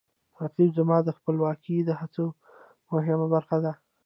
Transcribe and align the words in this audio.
رقیب 0.41 0.69
زما 0.77 0.97
د 1.03 1.09
خپلواکۍ 1.17 1.77
د 1.85 1.89
هڅو 1.99 2.25
مهمه 2.91 3.27
برخه 3.33 3.57
ده 3.63 3.73